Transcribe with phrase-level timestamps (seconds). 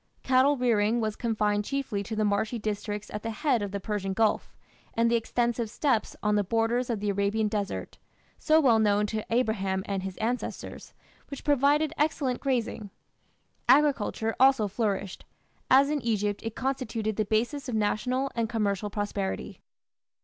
[0.23, 4.13] Cattle rearing was confined chiefly to the marshy districts at the head of the Persian
[4.13, 4.55] Gulf,
[4.95, 7.99] and the extensive steppes on the borders of the Arabian desert,
[8.39, 10.95] so well known to Abraham and his ancestors,
[11.27, 12.89] which provided excellent grazing.
[13.69, 15.23] Agriculture also flourished;
[15.69, 19.59] as in Egypt it constituted the basis of national and commercial prosperity.